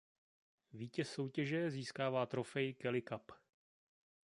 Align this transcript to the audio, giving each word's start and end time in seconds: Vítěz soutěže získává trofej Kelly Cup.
Vítěz 0.73 1.11
soutěže 1.13 1.71
získává 1.71 2.25
trofej 2.25 2.73
Kelly 2.73 3.01
Cup. 3.01 3.31